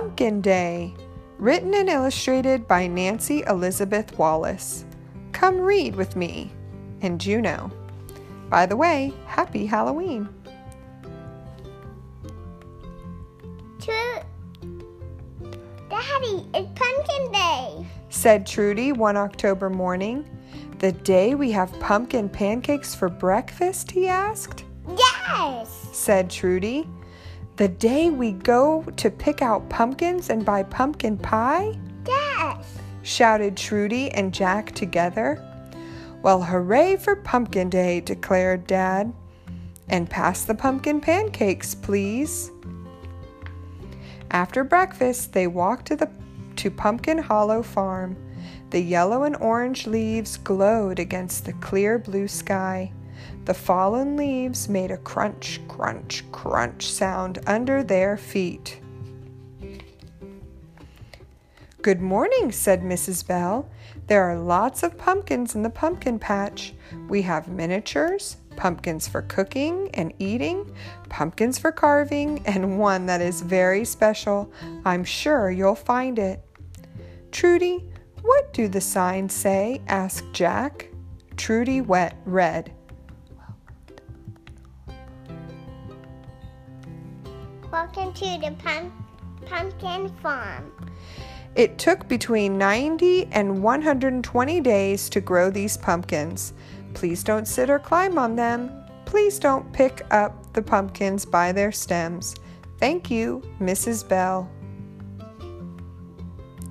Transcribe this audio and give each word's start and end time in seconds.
Pumpkin 0.00 0.40
Day, 0.40 0.94
written 1.36 1.74
and 1.74 1.90
illustrated 1.90 2.66
by 2.66 2.86
Nancy 2.86 3.42
Elizabeth 3.46 4.16
Wallace. 4.18 4.86
Come 5.32 5.60
read 5.60 5.94
with 5.94 6.16
me 6.16 6.50
and 7.02 7.20
Juno. 7.20 7.70
By 8.48 8.64
the 8.64 8.78
way, 8.78 9.12
happy 9.26 9.66
Halloween. 9.66 10.26
True. 13.78 14.20
Daddy, 15.90 16.46
it's 16.54 16.70
Pumpkin 16.74 17.32
Day. 17.32 17.86
said 18.08 18.46
Trudy 18.46 18.92
one 18.92 19.18
October 19.18 19.68
morning. 19.68 20.24
The 20.78 20.92
day 20.92 21.34
we 21.34 21.50
have 21.50 21.78
pumpkin 21.78 22.30
pancakes 22.30 22.94
for 22.94 23.10
breakfast? 23.10 23.90
he 23.90 24.08
asked. 24.08 24.64
Yes. 24.96 25.88
said 25.92 26.30
Trudy. 26.30 26.88
The 27.60 27.68
day 27.68 28.08
we 28.08 28.32
go 28.32 28.82
to 28.96 29.10
pick 29.10 29.42
out 29.42 29.68
pumpkins 29.68 30.30
and 30.30 30.46
buy 30.46 30.62
pumpkin 30.62 31.18
pie? 31.18 31.78
Yes. 32.06 32.78
shouted 33.02 33.54
Trudy 33.54 34.10
and 34.12 34.32
Jack 34.32 34.72
together. 34.74 35.38
Well, 36.22 36.42
hooray 36.42 36.96
for 36.96 37.16
Pumpkin 37.16 37.68
Day, 37.68 38.00
declared 38.00 38.66
Dad. 38.66 39.12
And 39.90 40.08
pass 40.08 40.44
the 40.44 40.54
pumpkin 40.54 41.02
pancakes, 41.02 41.74
please. 41.74 42.50
After 44.30 44.64
breakfast, 44.64 45.34
they 45.34 45.46
walked 45.46 45.88
to 45.88 45.96
the 45.96 46.10
to 46.56 46.70
Pumpkin 46.70 47.18
Hollow 47.18 47.62
Farm. 47.62 48.16
The 48.70 48.80
yellow 48.80 49.24
and 49.24 49.36
orange 49.36 49.86
leaves 49.86 50.38
glowed 50.38 50.98
against 50.98 51.44
the 51.44 51.52
clear 51.52 51.98
blue 51.98 52.26
sky. 52.26 52.90
The 53.44 53.54
fallen 53.54 54.16
leaves 54.16 54.68
made 54.68 54.90
a 54.90 54.96
crunch, 54.96 55.60
crunch, 55.68 56.24
crunch 56.32 56.90
sound 56.90 57.38
under 57.46 57.82
their 57.82 58.16
feet. 58.16 58.80
Good 61.82 62.02
morning, 62.02 62.52
said 62.52 62.82
Mrs. 62.82 63.26
Bell. 63.26 63.70
There 64.06 64.24
are 64.24 64.38
lots 64.38 64.82
of 64.82 64.98
pumpkins 64.98 65.54
in 65.54 65.62
the 65.62 65.70
pumpkin 65.70 66.18
patch. 66.18 66.74
We 67.08 67.22
have 67.22 67.48
miniatures, 67.48 68.36
pumpkins 68.56 69.08
for 69.08 69.22
cooking 69.22 69.88
and 69.94 70.12
eating, 70.18 70.70
pumpkins 71.08 71.58
for 71.58 71.72
carving, 71.72 72.46
and 72.46 72.78
one 72.78 73.06
that 73.06 73.22
is 73.22 73.40
very 73.40 73.86
special. 73.86 74.52
I'm 74.84 75.04
sure 75.04 75.50
you'll 75.50 75.74
find 75.74 76.18
it. 76.18 76.44
Trudy, 77.32 77.84
what 78.22 78.52
do 78.52 78.68
the 78.68 78.80
signs 78.82 79.32
say? 79.32 79.80
asked 79.88 80.32
Jack. 80.34 80.90
Trudy 81.36 81.80
wet 81.80 82.14
read. 82.26 82.72
Welcome 87.92 88.14
to 88.14 88.38
the 88.38 88.54
pump- 88.62 88.92
pumpkin 89.46 90.08
farm. 90.22 90.70
It 91.56 91.76
took 91.76 92.06
between 92.06 92.56
90 92.56 93.26
and 93.32 93.64
120 93.64 94.60
days 94.60 95.08
to 95.10 95.20
grow 95.20 95.50
these 95.50 95.76
pumpkins. 95.76 96.52
Please 96.94 97.24
don't 97.24 97.48
sit 97.48 97.68
or 97.68 97.80
climb 97.80 98.16
on 98.16 98.36
them. 98.36 98.70
Please 99.06 99.40
don't 99.40 99.72
pick 99.72 100.06
up 100.12 100.52
the 100.52 100.62
pumpkins 100.62 101.24
by 101.24 101.50
their 101.50 101.72
stems. 101.72 102.36
Thank 102.78 103.10
you, 103.10 103.42
Mrs. 103.58 104.08
Bell. 104.08 104.48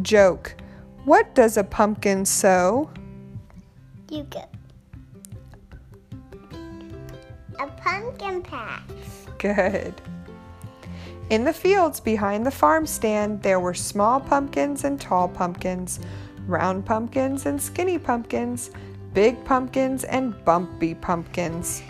Joke. 0.00 0.56
What 1.04 1.34
does 1.34 1.58
a 1.58 1.64
pumpkin 1.64 2.24
sow? 2.24 2.90
You 4.08 4.22
go. 4.30 4.44
A 7.60 7.66
pumpkin 7.66 8.40
patch. 8.40 8.80
Good. 9.36 10.00
In 11.32 11.44
the 11.44 11.52
fields 11.54 11.98
behind 11.98 12.44
the 12.44 12.50
farm 12.50 12.84
stand, 12.84 13.42
there 13.42 13.58
were 13.58 13.72
small 13.72 14.20
pumpkins 14.20 14.84
and 14.84 15.00
tall 15.00 15.28
pumpkins, 15.28 15.98
round 16.46 16.84
pumpkins 16.84 17.46
and 17.46 17.58
skinny 17.58 17.98
pumpkins, 17.98 18.70
big 19.14 19.42
pumpkins 19.46 20.04
and 20.04 20.34
bumpy 20.44 20.94
pumpkins. 20.94 21.82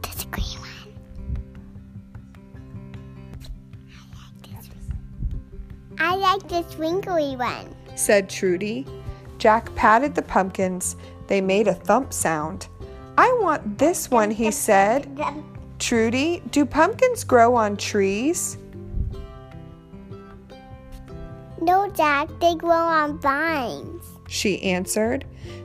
That's 0.00 0.24
a 0.24 0.28
green 0.28 0.58
one. 0.58 0.70
I 5.98 6.16
like 6.16 6.48
this 6.48 6.74
wrinkly 6.76 7.36
one. 7.36 7.76
said 7.96 8.30
Trudy. 8.30 8.86
Jack 9.36 9.74
patted 9.74 10.14
the 10.14 10.22
pumpkins. 10.22 10.96
They 11.26 11.42
made 11.42 11.68
a 11.68 11.74
thump 11.74 12.14
sound. 12.14 12.68
I 13.18 13.36
want 13.40 13.78
this 13.78 14.12
one, 14.12 14.30
he 14.30 14.52
said. 14.52 15.10
Trudy, 15.80 16.40
do 16.52 16.64
pumpkins 16.64 17.24
grow 17.24 17.56
on 17.56 17.76
trees? 17.76 18.56
No, 21.60 21.90
Jack, 21.90 22.28
they 22.40 22.54
grow 22.54 22.70
on 22.70 23.18
vines. 23.18 24.04
She 24.28 24.62
answered. 24.62 25.24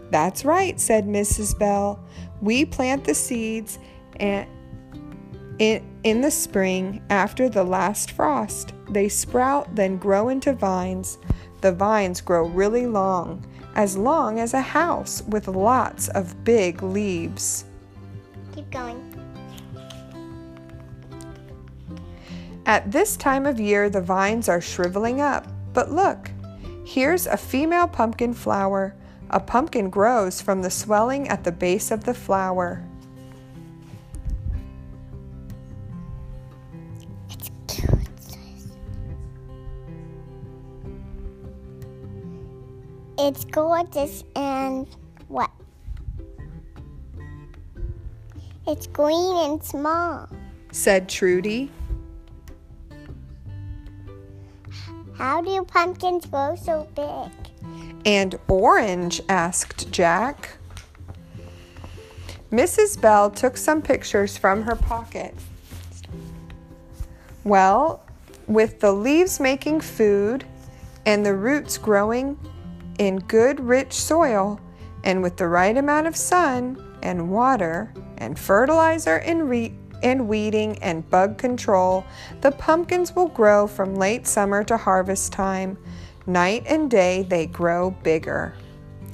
That's 0.10 0.44
right, 0.44 0.80
said 0.82 1.06
Mrs. 1.06 1.58
Bell. 1.60 2.04
We 2.42 2.66
plant 2.66 3.04
the 3.04 3.14
seeds 3.14 3.78
and 4.16 4.48
in, 5.60 5.86
in 6.04 6.22
the 6.22 6.32
spring 6.32 7.04
after 7.12 7.50
the 7.50 7.64
last 7.64 8.10
frost. 8.14 8.74
They 8.90 9.10
sprout, 9.10 9.76
then 9.76 9.98
grow 9.98 10.30
into 10.30 10.54
vines. 10.54 11.20
The 11.62 11.72
vines 11.72 12.20
grow 12.20 12.48
really 12.48 12.88
long, 12.88 13.46
as 13.76 13.98
long 13.98 14.40
as 14.40 14.54
a 14.54 14.62
house 14.62 15.22
with 15.24 15.48
lots 15.48 16.08
of 16.10 16.44
big 16.44 16.84
leaves. 16.84 17.66
Keep 18.54 18.70
going. 18.72 19.00
At 22.66 22.92
this 22.92 23.18
time 23.18 23.46
of 23.46 23.60
year, 23.60 23.90
the 23.90 24.02
vines 24.02 24.48
are 24.48 24.62
shriveling 24.62 25.20
up. 25.20 25.48
But 25.74 25.92
look, 25.92 26.32
here's 26.86 27.28
a 27.28 27.36
female 27.36 27.88
pumpkin 27.88 28.34
flower. 28.34 28.96
A 29.30 29.40
pumpkin 29.40 29.90
grows 29.90 30.42
from 30.42 30.62
the 30.62 30.70
swelling 30.70 31.28
at 31.28 31.44
the 31.44 31.52
base 31.52 31.92
of 31.92 32.06
the 32.06 32.14
flower. 32.14 32.84
It's 43.26 43.46
gorgeous 43.46 44.26
and 44.36 44.86
what? 45.30 45.50
It's 48.68 48.86
green 48.88 49.38
and 49.38 49.64
small. 49.64 50.28
said 50.74 51.08
Trudy. 51.08 51.72
How 55.18 55.42
do 55.42 55.64
pumpkins 55.64 56.26
grow 56.26 56.58
so 56.58 56.86
big? 56.96 57.32
And 58.06 58.38
orange? 58.50 59.22
asked 59.30 59.90
Jack. 59.90 60.58
Mrs. 62.52 63.00
Bell 63.00 63.32
took 63.32 63.56
some 63.56 63.82
pictures 63.82 64.36
from 64.36 64.64
her 64.64 64.76
pocket. 64.76 65.34
Well, 67.46 68.04
with 68.48 68.82
the 68.82 68.92
leaves 68.92 69.40
making 69.40 69.80
food 69.80 70.44
and 71.06 71.26
the 71.26 71.34
roots 71.34 71.78
growing 71.78 72.38
in 73.00 73.20
good, 73.20 73.60
rich 73.60 73.94
soil, 73.94 74.60
and 75.04 75.22
with 75.22 75.38
the 75.38 75.48
right 75.48 75.76
amount 75.76 76.08
of 76.08 76.16
sun 76.16 76.82
and 77.02 77.30
water 77.30 77.94
and 78.18 78.38
fertilizer 78.38 79.18
and, 79.18 79.50
re- 79.50 79.76
and 80.02 80.28
weeding 80.28 80.78
and 80.82 81.10
bug 81.10 81.38
control, 81.38 82.06
the 82.42 82.52
pumpkins 82.52 83.16
will 83.16 83.28
grow 83.28 83.68
from 83.68 83.96
late 83.96 84.28
summer 84.28 84.64
to 84.64 84.78
harvest 84.78 85.32
time. 85.32 85.78
Night 86.26 86.64
and 86.68 86.90
day, 86.90 87.24
they 87.24 87.46
grow 87.46 87.92
bigger 87.92 88.56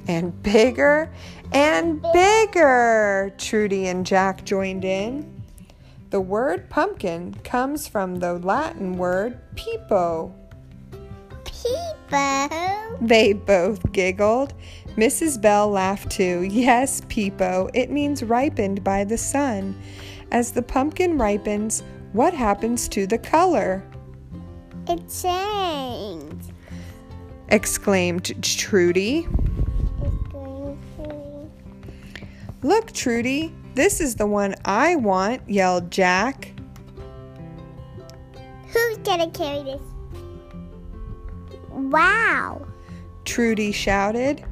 and 0.08 0.42
bigger 0.44 1.12
and 1.52 2.02
bigger. 2.14 3.34
Trudy 3.38 3.88
and 3.88 4.06
Jack 4.06 4.46
joined 4.46 4.86
in. 4.86 5.44
The 6.10 6.22
word 6.22 6.70
pumpkin 6.70 7.36
comes 7.44 7.88
from 7.88 8.16
the 8.16 8.34
Latin 8.34 8.98
word 8.98 9.40
pepo. 9.56 10.34
People. 11.64 12.98
They 13.02 13.34
both 13.34 13.92
giggled. 13.92 14.54
Mrs. 14.96 15.42
Bell 15.42 15.70
laughed 15.70 16.12
too. 16.12 16.42
Yes, 16.44 17.02
Peepo, 17.02 17.70
It 17.74 17.90
means 17.92 18.24
ripened 18.24 18.84
by 18.84 19.04
the 19.04 19.18
sun. 19.18 19.80
As 20.32 20.52
the 20.52 20.62
pumpkin 20.62 21.18
ripens, 21.18 21.84
what 22.14 22.34
happens 22.34 22.88
to 22.90 23.08
the 23.08 23.18
color? 23.18 23.84
It 24.88 25.02
changed. 25.10 26.52
exclaimed 27.50 28.44
Trudy. 28.44 29.28
It's 30.02 30.28
going 30.32 30.80
to. 30.98 32.68
Look, 32.68 32.92
Trudy, 32.92 33.54
this 33.76 34.02
is 34.02 34.16
the 34.16 34.28
one 34.28 34.56
I 34.66 34.96
want, 34.96 35.48
yelled 35.50 35.92
Jack. 35.92 36.54
Who's 38.74 38.98
gonna 38.98 39.30
carry 39.32 39.64
this? 39.64 39.82
Wow. 41.80 42.68
Trudy 43.26 43.72
shouted. 43.72 44.44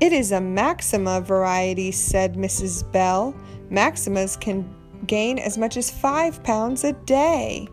It 0.00 0.12
is 0.12 0.32
a 0.32 0.40
Maxima 0.40 1.20
variety, 1.20 1.92
said 1.92 2.34
Mrs. 2.34 2.90
Bell. 2.90 3.34
Maximas 3.70 4.40
can 4.40 4.68
gain 5.06 5.38
as 5.38 5.58
much 5.58 5.76
as 5.76 5.90
five 5.90 6.42
pounds 6.42 6.84
a 6.84 6.92
day. 6.92 7.68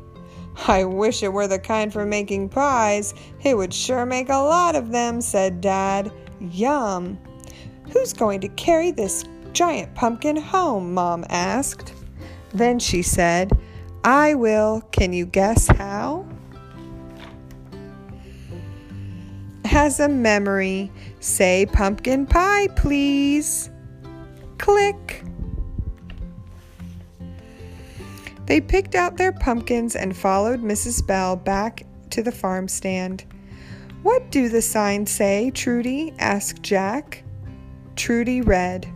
I 0.68 0.84
wish 0.84 1.24
it 1.24 1.32
were 1.32 1.48
the 1.48 1.60
kind 1.60 1.92
for 1.92 2.06
making 2.06 2.50
pies. 2.50 3.14
It 3.44 3.56
would 3.56 3.74
sure 3.74 4.06
make 4.06 4.30
a 4.30 4.34
lot 4.34 4.76
of 4.76 4.92
them, 4.92 5.22
said 5.22 5.62
Dad. 5.62 6.12
Yum. 6.40 7.18
Who's 7.92 8.14
going 8.14 8.42
to 8.42 8.50
carry 8.50 8.92
this 8.92 9.24
giant 9.54 9.96
pumpkin 9.96 10.36
home? 10.36 10.94
Mom 10.94 11.26
asked. 11.30 11.94
Then 12.54 12.78
she 12.78 13.02
said, 13.02 13.58
I 14.04 14.36
will. 14.36 14.82
Can 14.92 15.14
you 15.14 15.26
guess 15.26 15.68
how? 15.68 16.29
As 19.66 20.00
a 20.00 20.10
memory, 20.10 20.92
say 21.20 21.66
pumpkin 21.66 22.26
pie, 22.26 22.68
please. 22.76 23.70
Click. 24.58 25.24
They 28.46 28.60
picked 28.62 28.96
out 28.96 29.18
their 29.18 29.32
pumpkins 29.32 29.96
and 29.96 30.18
followed 30.18 30.62
Mrs. 30.62 31.06
Bell 31.06 31.36
back 31.36 31.84
to 32.10 32.24
the 32.24 32.32
farm 32.32 32.68
stand. 32.68 33.24
What 34.02 34.32
do 34.32 34.50
the 34.50 34.62
signs 34.62 35.12
say, 35.12 35.52
Trudy? 35.52 36.14
asked 36.20 36.64
Jack. 36.64 37.24
Trudy 37.96 38.42
read. 38.42 38.88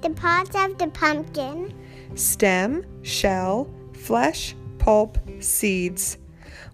The 0.00 0.10
parts 0.10 0.56
of 0.56 0.78
the 0.78 0.88
pumpkin 0.88 1.72
Stem, 2.14 2.84
shell, 3.02 3.70
flesh, 3.94 4.54
pulp, 4.78 5.18
seeds. 5.40 6.18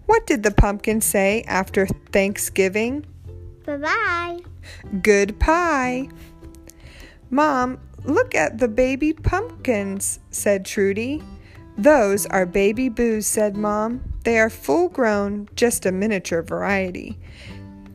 What 0.09 0.25
did 0.25 0.41
the 0.41 0.49
pumpkin 0.49 1.01
say 1.01 1.43
after 1.43 1.85
Thanksgiving? 1.85 3.05
Bye 3.63 3.77
bye. 3.77 4.39
Good 5.03 5.39
pie. 5.39 6.09
Mom, 7.29 7.77
look 8.05 8.33
at 8.33 8.57
the 8.57 8.67
baby 8.67 9.13
pumpkins, 9.13 10.19
said 10.31 10.65
Trudy. 10.65 11.21
Those 11.77 12.25
are 12.25 12.47
baby 12.47 12.89
boos, 12.89 13.27
said 13.27 13.55
Mom. 13.55 14.01
They 14.23 14.39
are 14.39 14.49
full 14.49 14.89
grown, 14.89 15.47
just 15.55 15.85
a 15.85 15.91
miniature 15.91 16.41
variety. 16.41 17.19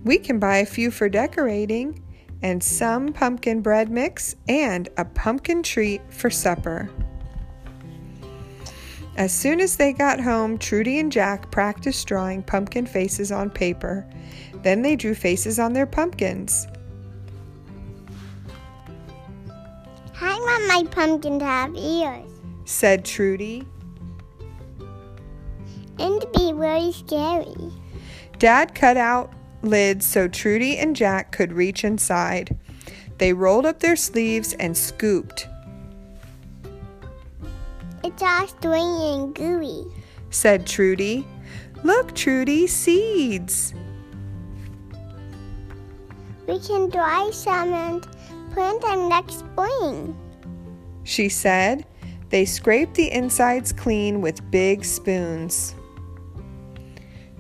We 0.05 0.19
can 0.19 0.39
buy 0.39 0.59
a 0.59 0.67
few 0.67 0.93
for 0.93 1.09
decorating, 1.09 2.01
and 2.43 2.63
some 2.63 3.13
pumpkin 3.13 3.61
bread 3.61 3.91
mix, 3.91 4.37
and 4.47 4.89
a 4.97 5.05
pumpkin 5.05 5.65
treat 5.65 6.01
for 6.11 6.31
supper. 6.31 6.89
As 9.17 9.33
soon 9.33 9.61
as 9.61 9.77
they 9.77 9.93
got 9.93 10.21
home, 10.21 10.59
Trudy 10.59 10.99
and 10.99 11.11
Jack 11.11 11.51
practiced 11.51 12.07
drawing 12.07 12.43
pumpkin 12.43 12.87
faces 12.87 13.31
on 13.31 13.51
paper. 13.51 14.07
Then 14.63 14.83
they 14.83 14.97
drew 14.97 15.15
faces 15.15 15.59
on 15.59 15.73
their 15.73 15.87
pumpkins. 15.87 16.67
I 20.21 20.35
want 20.37 20.67
my 20.69 20.91
pumpkin 20.91 21.39
to 21.39 21.45
have 21.45 21.75
ears 21.77 22.35
said 22.65 23.05
Trudy. 23.05 23.67
and 25.99 26.21
to 26.21 26.29
be 26.37 26.53
really 26.53 26.93
scary. 26.93 27.73
Dad 28.39 28.75
cut 28.75 28.97
out 28.97 29.33
lids 29.63 30.05
so 30.05 30.27
Trudy 30.27 30.77
and 30.79 30.97
Jack 30.97 31.31
could 31.31 31.53
reach 31.53 31.85
inside. 31.85 32.59
They 33.19 33.33
rolled 33.33 33.65
up 33.65 33.79
their 33.79 33.97
sleeves 33.97 34.55
and 34.55 34.77
scooped, 34.77 35.47
All 38.23 38.47
stringy 38.47 39.13
and 39.15 39.35
gooey. 39.35 39.85
said 40.31 40.67
Trudy. 40.67 41.27
Look, 41.83 42.15
Trudy, 42.15 42.67
seeds. 42.67 43.75
We 46.47 46.59
can 46.61 46.91
dry 46.91 47.31
some 47.33 47.73
and 47.73 48.07
plant 48.53 48.81
them 48.83 49.09
next 49.09 49.41
spring. 49.41 50.17
she 51.05 51.29
said. 51.29 51.87
They 52.31 52.45
scraped 52.45 52.95
the 52.95 53.13
insides 53.13 53.73
clean 53.73 54.21
with 54.21 54.51
big 54.51 54.85
spoons. 54.85 55.75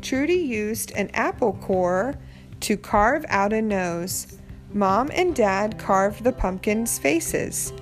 Trudy 0.02 0.34
used 0.34 0.92
an 0.92 1.10
apple 1.14 1.54
core 1.54 2.14
to 2.60 2.76
carve 2.76 3.24
out 3.28 3.52
a 3.52 3.60
nose. 3.60 4.38
Mom 4.72 5.10
and 5.12 5.34
Dad 5.34 5.78
carved 5.78 6.22
the 6.22 6.32
pumpkins' 6.32 6.98
faces. 6.98 7.72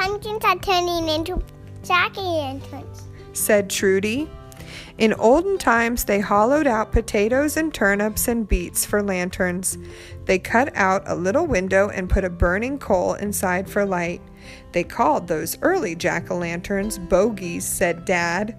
Pumpkins 0.00 0.42
are 0.44 0.58
turning 0.60 1.10
into 1.10 1.42
jack 1.82 2.16
o' 2.16 2.22
lanterns. 2.22 3.08
said 3.34 3.68
Trudy. 3.68 4.28
In 4.96 5.12
olden 5.14 5.58
times, 5.58 6.04
they 6.04 6.20
hollowed 6.20 6.66
out 6.66 6.90
potatoes 6.90 7.58
and 7.58 7.72
turnips 7.72 8.26
and 8.26 8.48
beets 8.48 8.84
for 8.86 9.02
lanterns. 9.02 9.76
They 10.24 10.38
cut 10.38 10.74
out 10.74 11.02
a 11.06 11.14
little 11.14 11.46
window 11.46 11.90
and 11.90 12.08
put 12.08 12.24
a 12.24 12.30
burning 12.30 12.78
coal 12.78 13.14
inside 13.14 13.68
for 13.68 13.84
light. 13.84 14.22
They 14.72 14.84
called 14.84 15.28
those 15.28 15.58
early 15.60 15.94
jack 15.94 16.30
o' 16.30 16.38
lanterns 16.38 16.98
bogies, 16.98 17.66
said 17.66 18.06
Dad. 18.06 18.56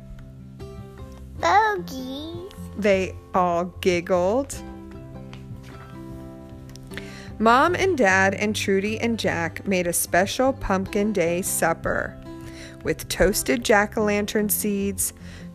Bogies. 1.39 2.51
They 2.77 3.15
all 3.33 3.65
giggled. 3.81 4.55
Mom 7.39 7.75
and 7.75 7.97
Dad 7.97 8.33
and 8.35 8.55
Trudy 8.55 8.99
and 8.99 9.17
Jack 9.17 9.67
made 9.67 9.87
a 9.87 9.93
special 9.93 10.53
pumpkin 10.53 11.11
day 11.11 11.41
supper 11.41 12.21
with 12.83 13.07
toasted 13.07 13.63
jack 13.63 13.97
o' 13.97 14.03
lantern 14.03 14.49
seeds, 14.49 15.13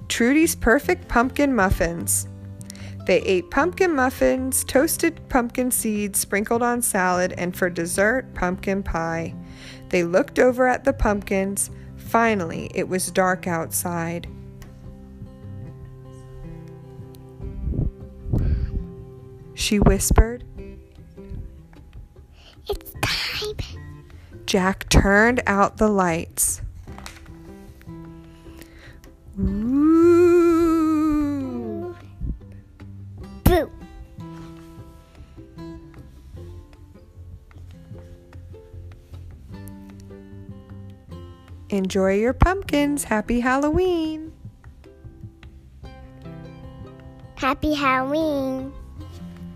Trudy's 0.09 0.55
perfect 0.55 1.09
pumpkin 1.09 1.55
muffins. 1.55 2.29
They 3.07 3.21
ate 3.23 3.51
pumpkin 3.51 3.95
muffins, 3.95 4.65
toasted 4.65 5.21
pumpkin 5.29 5.71
seeds 5.71 6.19
sprinkled 6.19 6.63
on 6.63 6.83
salad, 6.83 7.35
and 7.39 7.57
for 7.57 7.71
dessert, 7.71 8.35
pumpkin 8.35 8.83
pie. 8.83 9.35
They 9.91 10.03
looked 10.03 10.39
over 10.39 10.67
at 10.67 10.85
the 10.85 10.93
pumpkins. 10.93 11.71
Finally, 11.97 12.71
it 12.75 12.89
was 12.89 13.11
dark 13.11 13.47
outside. 13.47 14.29
She 19.55 19.79
whispered. 19.79 20.45
Jack 24.47 24.89
turned 24.89 25.43
out 25.49 25.77
the 25.77 25.89
lights. 25.89 26.63
Ooh. 29.39 29.97
Boo. 33.43 33.71
Enjoy 41.69 42.15
your 42.15 42.33
pumpkins. 42.33 43.03
Happy 43.03 43.41
Halloween. 43.41 44.33
Happy 47.35 47.75
Halloween. 47.75 48.73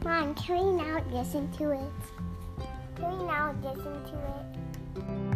Mom, 0.04 0.35
can 0.35 0.56
we 0.59 0.73
now 0.82 1.00
listen 1.12 1.50
to 1.52 1.70
it? 1.70 1.78
Can 2.97 3.18
we 3.18 3.25
now 3.25 3.54
listen 3.62 4.04
to 4.04 4.14
it? 4.14 4.60
you 4.97 5.29